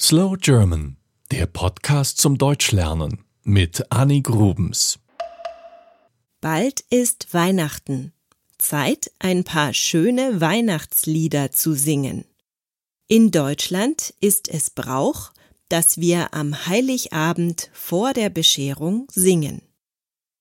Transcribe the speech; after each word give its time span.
Slow 0.00 0.36
German, 0.36 0.96
der 1.30 1.46
Podcast 1.46 2.18
zum 2.18 2.36
Deutschlernen 2.36 3.24
mit 3.44 3.92
Annie 3.92 4.22
Grubens. 4.22 4.98
Bald 6.40 6.80
ist 6.90 7.32
Weihnachten. 7.32 8.12
Zeit, 8.58 9.12
ein 9.20 9.44
paar 9.44 9.72
schöne 9.72 10.40
Weihnachtslieder 10.40 11.52
zu 11.52 11.74
singen. 11.74 12.24
In 13.06 13.30
Deutschland 13.30 14.12
ist 14.18 14.48
es 14.48 14.68
Brauch, 14.68 15.30
dass 15.68 15.98
wir 15.98 16.34
am 16.34 16.66
Heiligabend 16.66 17.70
vor 17.72 18.14
der 18.14 18.30
Bescherung 18.30 19.06
singen. 19.12 19.62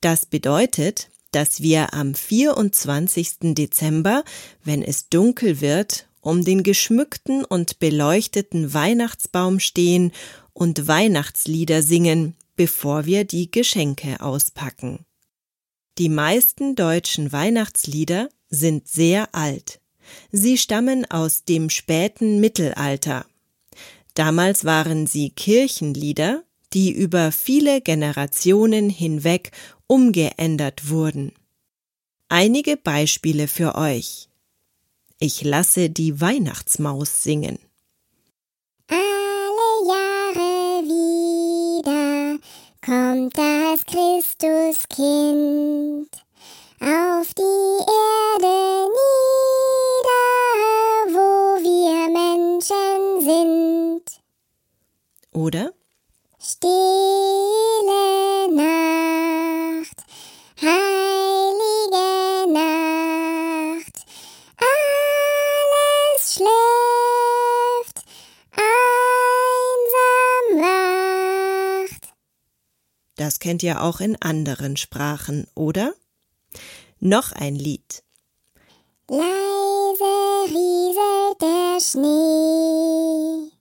Das 0.02 0.26
bedeutet, 0.26 1.12
dass 1.30 1.62
wir 1.62 1.94
am 1.94 2.16
24. 2.16 3.54
Dezember, 3.54 4.24
wenn 4.64 4.82
es 4.82 5.10
dunkel 5.10 5.62
wird 5.62 6.08
um 6.24 6.44
den 6.44 6.64
geschmückten 6.64 7.46
und 7.46 7.80
beleuchteten 7.80 8.74
Weihnachtsbaum 8.74 9.60
stehen 9.60 10.12
und 10.54 10.88
Weihnachtslieder 10.88 11.84
singen, 11.84 12.36
bevor 12.56 13.06
wir 13.06 13.26
die 13.26 13.52
Geschenke 13.52 14.22
auspacken. 14.22 15.06
Die 15.98 16.10
meisten 16.10 16.76
deutschen 16.76 17.32
Weihnachtslieder 17.32 18.30
sind 18.50 18.88
sehr 18.88 19.36
alt. 19.36 19.80
Sie 20.32 20.58
stammen 20.58 21.10
aus 21.10 21.44
dem 21.44 21.70
späten 21.70 22.40
Mittelalter. 22.40 23.26
Damals 24.14 24.64
waren 24.64 25.08
sie 25.08 25.30
Kirchenlieder, 25.30 26.44
die 26.74 26.92
über 26.92 27.32
viele 27.32 27.82
Generationen 27.82 28.90
hinweg 28.90 29.52
umgeändert 29.88 30.90
wurden. 30.90 31.34
Einige 32.30 32.78
Beispiele 32.78 33.48
für 33.48 33.76
euch. 33.76 34.30
Ich 35.20 35.44
lasse 35.44 35.90
die 35.90 36.20
Weihnachtsmaus 36.20 37.24
singen. 37.24 37.58
Alle 38.88 39.88
Jahre 39.88 40.84
wieder 40.84 42.38
kommt 42.86 43.38
das 43.38 43.86
Christuskind 43.86 46.10
auf 46.82 47.34
die 47.36 47.80
Erde 48.42 48.90
nieder, 48.98 51.08
wo 51.14 51.30
wir 51.64 52.10
Menschen 52.12 53.22
sind. 53.22 54.06
Oder? 55.32 55.72
Stille 56.40 57.63
Das 73.16 73.40
kennt 73.40 73.62
ihr 73.64 73.82
auch 73.84 74.00
in 74.00 74.20
anderen 74.22 74.78
Sprachen, 74.78 75.48
oder? 75.56 75.94
Noch 77.00 77.32
ein 77.32 77.56
Lied. 77.56 78.04
Leise 79.10 79.26
rieselt 80.48 81.42
der 81.42 81.80
Schnee, 81.80 83.52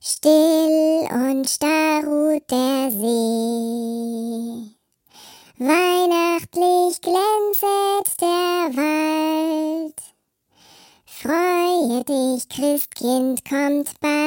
still 0.00 1.08
und 1.10 1.48
starr 1.48 2.04
ruht 2.04 2.50
der 2.50 2.90
See. 2.90 4.70
Weihnachtlich 5.58 7.00
glänzet 7.00 8.20
der 8.20 8.76
Wald. 8.76 10.00
Freue 11.06 12.04
dich, 12.04 12.48
Christkind 12.48 13.44
kommt 13.48 13.98
bald. 14.00 14.19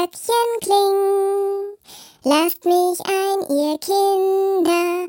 Glöckchen, 0.00 0.60
kling. 0.62 1.76
Lasst 2.24 2.64
mich 2.64 3.00
ein, 3.04 3.40
ihr 3.50 3.76
Kinder, 3.78 5.08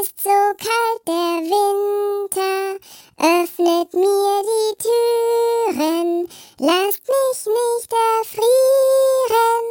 ist 0.00 0.22
so 0.22 0.30
kalt 0.56 1.02
der 1.06 1.42
Winter. 1.52 2.78
Öffnet 3.18 3.92
mir 3.92 4.42
die 4.48 4.74
Türen, 4.88 6.28
lasst 6.58 7.02
mich 7.08 7.44
nicht 7.44 7.92
erfrieren. 8.22 9.64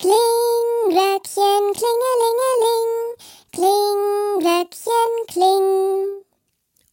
Kling, 0.00 0.88
Glöckchen, 0.88 1.72
klingelingeling, 1.78 2.90
kling, 3.52 4.40
Glöckchen, 4.40 5.26
kling. 5.28 6.24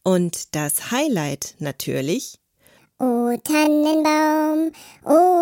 Und 0.04 0.54
das 0.54 0.92
Highlight 0.92 1.56
natürlich 1.58 2.38
O 3.00 3.36
Tannenbaum, 3.44 4.72
o 5.04 5.37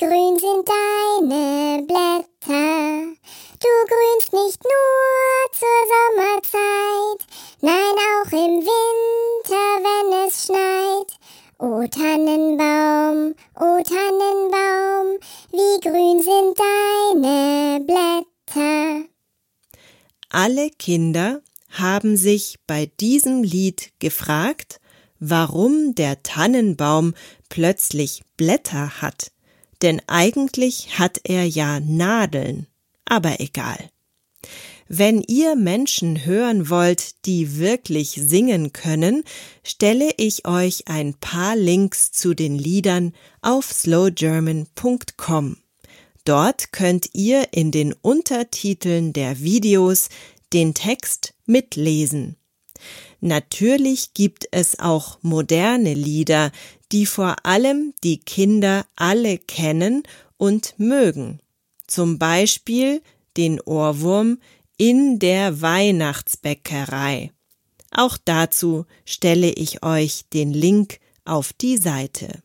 grün 0.00 0.38
sind 0.38 0.66
deine 0.66 1.82
Blätter. 1.86 3.12
Du 3.60 3.72
grünst 3.90 4.32
nicht 4.32 4.60
nur 4.64 5.52
zur 5.52 5.80
Sommerzeit, 5.92 7.20
nein 7.60 7.96
auch 8.08 8.32
im 8.32 8.64
Winter, 8.70 9.66
wenn 9.84 10.26
es 10.26 10.46
schneit. 10.46 11.10
O 11.58 11.86
Tannenbaum, 11.86 13.34
o 13.56 13.82
Tannenbaum, 13.82 15.18
wie 15.52 15.80
grün 15.86 16.22
sind 16.22 16.58
deine 16.58 17.84
Blätter. 17.84 19.04
alle 20.30 20.70
Kinder 20.70 21.42
haben 21.68 22.16
sich 22.16 22.56
bei 22.66 22.90
diesem 23.00 23.42
Lied 23.42 23.90
gefragt, 23.98 24.80
warum 25.18 25.94
der 25.94 26.22
Tannenbaum 26.22 27.12
plötzlich 27.50 28.22
Blätter 28.38 29.02
hat, 29.02 29.30
denn 29.82 30.00
eigentlich 30.06 30.98
hat 30.98 31.20
er 31.24 31.44
ja 31.44 31.80
Nadeln, 31.80 32.66
aber 33.04 33.40
egal. 33.40 33.90
Wenn 34.92 35.22
ihr 35.22 35.54
Menschen 35.54 36.24
hören 36.24 36.68
wollt, 36.68 37.24
die 37.24 37.58
wirklich 37.58 38.10
singen 38.10 38.72
können, 38.72 39.22
stelle 39.62 40.10
ich 40.16 40.48
euch 40.48 40.88
ein 40.88 41.14
paar 41.14 41.54
Links 41.54 42.10
zu 42.10 42.34
den 42.34 42.58
Liedern 42.58 43.12
auf 43.40 43.72
slowgerman.com. 43.72 45.58
Dort 46.24 46.72
könnt 46.72 47.10
ihr 47.12 47.52
in 47.52 47.70
den 47.70 47.92
Untertiteln 47.92 49.12
der 49.12 49.40
Videos 49.40 50.08
den 50.52 50.74
Text 50.74 51.34
mitlesen. 51.46 52.36
Natürlich 53.20 54.14
gibt 54.14 54.48
es 54.50 54.78
auch 54.78 55.18
moderne 55.22 55.94
Lieder, 55.94 56.52
die 56.90 57.06
vor 57.06 57.36
allem 57.44 57.94
die 58.02 58.18
Kinder 58.18 58.86
alle 58.96 59.38
kennen 59.38 60.02
und 60.38 60.74
mögen. 60.78 61.40
Zum 61.86 62.18
Beispiel 62.18 63.02
den 63.36 63.60
Ohrwurm 63.60 64.38
in 64.78 65.18
der 65.18 65.60
Weihnachtsbäckerei. 65.60 67.32
Auch 67.90 68.16
dazu 68.16 68.86
stelle 69.04 69.50
ich 69.50 69.82
euch 69.82 70.24
den 70.32 70.52
Link 70.52 70.98
auf 71.24 71.52
die 71.52 71.76
Seite. 71.76 72.42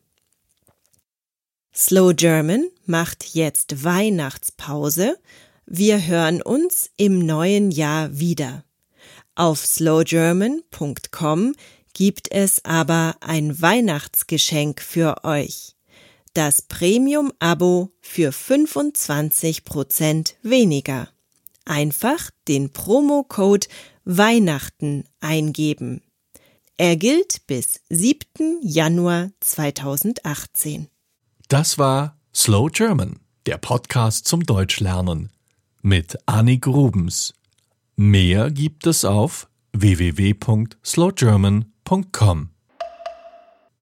Slow 1.74 2.14
German 2.14 2.68
macht 2.84 3.34
jetzt 3.34 3.84
Weihnachtspause. 3.84 5.18
Wir 5.66 6.06
hören 6.06 6.42
uns 6.42 6.90
im 6.96 7.24
neuen 7.24 7.70
Jahr 7.70 8.18
wieder. 8.18 8.65
Auf 9.36 9.66
slowgerman.com 9.66 11.54
gibt 11.92 12.32
es 12.32 12.64
aber 12.64 13.16
ein 13.20 13.60
Weihnachtsgeschenk 13.60 14.80
für 14.80 15.24
euch. 15.24 15.76
Das 16.32 16.62
Premium-Abo 16.62 17.92
für 18.00 18.30
25% 18.30 20.36
weniger. 20.42 21.10
Einfach 21.66 22.30
den 22.48 22.72
Promocode 22.72 23.68
Weihnachten 24.06 25.04
eingeben. 25.20 26.00
Er 26.78 26.96
gilt 26.96 27.46
bis 27.46 27.80
7. 27.90 28.60
Januar 28.62 29.32
2018. 29.40 30.88
Das 31.48 31.76
war 31.76 32.16
Slow 32.34 32.70
German, 32.70 33.20
der 33.44 33.58
Podcast 33.58 34.26
zum 34.26 34.44
Deutschlernen 34.44 35.30
mit 35.82 36.16
Annie 36.24 36.58
Grubens. 36.58 37.34
Mehr 37.96 38.50
gibt 38.50 38.86
es 38.86 39.06
auf 39.06 39.48
www.slowgerman.com. 39.72 42.50